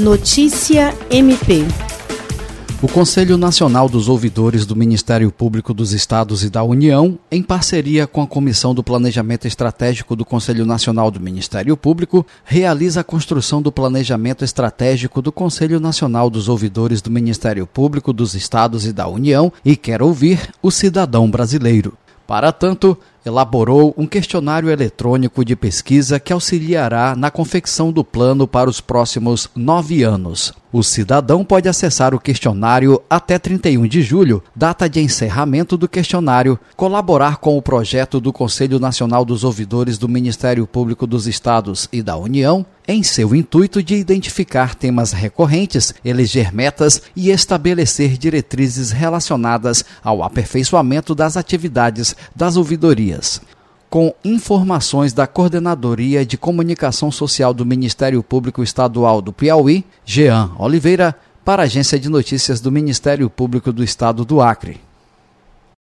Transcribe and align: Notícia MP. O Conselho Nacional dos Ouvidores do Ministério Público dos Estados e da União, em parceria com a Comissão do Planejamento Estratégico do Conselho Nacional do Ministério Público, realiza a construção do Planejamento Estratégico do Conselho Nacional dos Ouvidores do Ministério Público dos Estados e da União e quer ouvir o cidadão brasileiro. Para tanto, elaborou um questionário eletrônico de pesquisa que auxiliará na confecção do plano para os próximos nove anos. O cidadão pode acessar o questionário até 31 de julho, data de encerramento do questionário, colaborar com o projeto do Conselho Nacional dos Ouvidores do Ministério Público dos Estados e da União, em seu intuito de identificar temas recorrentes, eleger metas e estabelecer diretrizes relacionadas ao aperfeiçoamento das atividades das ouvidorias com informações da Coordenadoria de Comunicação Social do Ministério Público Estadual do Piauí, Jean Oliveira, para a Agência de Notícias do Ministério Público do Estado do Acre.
Notícia 0.00 0.96
MP. 1.10 1.62
O 2.80 2.88
Conselho 2.88 3.36
Nacional 3.36 3.86
dos 3.86 4.08
Ouvidores 4.08 4.64
do 4.64 4.74
Ministério 4.74 5.30
Público 5.30 5.74
dos 5.74 5.92
Estados 5.92 6.42
e 6.42 6.48
da 6.48 6.62
União, 6.62 7.18
em 7.30 7.42
parceria 7.42 8.06
com 8.06 8.22
a 8.22 8.26
Comissão 8.26 8.74
do 8.74 8.82
Planejamento 8.82 9.46
Estratégico 9.46 10.16
do 10.16 10.24
Conselho 10.24 10.64
Nacional 10.64 11.10
do 11.10 11.20
Ministério 11.20 11.76
Público, 11.76 12.26
realiza 12.46 13.02
a 13.02 13.04
construção 13.04 13.60
do 13.60 13.70
Planejamento 13.70 14.42
Estratégico 14.42 15.20
do 15.20 15.30
Conselho 15.30 15.78
Nacional 15.78 16.30
dos 16.30 16.48
Ouvidores 16.48 17.02
do 17.02 17.10
Ministério 17.10 17.66
Público 17.66 18.10
dos 18.10 18.34
Estados 18.34 18.86
e 18.86 18.94
da 18.94 19.06
União 19.06 19.52
e 19.62 19.76
quer 19.76 20.00
ouvir 20.00 20.48
o 20.62 20.70
cidadão 20.70 21.30
brasileiro. 21.30 21.98
Para 22.30 22.52
tanto, 22.52 22.96
elaborou 23.26 23.92
um 23.98 24.06
questionário 24.06 24.70
eletrônico 24.70 25.44
de 25.44 25.56
pesquisa 25.56 26.20
que 26.20 26.32
auxiliará 26.32 27.16
na 27.16 27.28
confecção 27.28 27.90
do 27.90 28.04
plano 28.04 28.46
para 28.46 28.70
os 28.70 28.80
próximos 28.80 29.50
nove 29.52 30.04
anos. 30.04 30.52
O 30.72 30.84
cidadão 30.84 31.44
pode 31.44 31.68
acessar 31.68 32.14
o 32.14 32.20
questionário 32.20 33.02
até 33.10 33.36
31 33.36 33.88
de 33.88 34.00
julho, 34.02 34.40
data 34.54 34.88
de 34.88 35.00
encerramento 35.00 35.76
do 35.76 35.88
questionário, 35.88 36.56
colaborar 36.76 37.38
com 37.38 37.58
o 37.58 37.62
projeto 37.62 38.20
do 38.20 38.32
Conselho 38.32 38.78
Nacional 38.78 39.24
dos 39.24 39.42
Ouvidores 39.42 39.98
do 39.98 40.08
Ministério 40.08 40.68
Público 40.68 41.08
dos 41.08 41.26
Estados 41.26 41.88
e 41.92 42.00
da 42.00 42.16
União, 42.16 42.64
em 42.90 43.04
seu 43.04 43.36
intuito 43.36 43.80
de 43.80 43.94
identificar 43.94 44.74
temas 44.74 45.12
recorrentes, 45.12 45.94
eleger 46.04 46.52
metas 46.52 47.02
e 47.14 47.30
estabelecer 47.30 48.18
diretrizes 48.18 48.90
relacionadas 48.90 49.84
ao 50.02 50.24
aperfeiçoamento 50.24 51.14
das 51.14 51.36
atividades 51.36 52.16
das 52.34 52.56
ouvidorias 52.56 53.40
com 53.88 54.14
informações 54.24 55.12
da 55.12 55.26
Coordenadoria 55.26 56.24
de 56.24 56.38
Comunicação 56.38 57.10
Social 57.10 57.52
do 57.52 57.66
Ministério 57.66 58.22
Público 58.22 58.62
Estadual 58.62 59.20
do 59.20 59.32
Piauí, 59.32 59.84
Jean 60.04 60.52
Oliveira, 60.56 61.16
para 61.44 61.62
a 61.62 61.64
Agência 61.64 61.98
de 61.98 62.08
Notícias 62.08 62.60
do 62.60 62.70
Ministério 62.70 63.28
Público 63.28 63.72
do 63.72 63.82
Estado 63.82 64.24
do 64.24 64.40
Acre. 64.40 64.80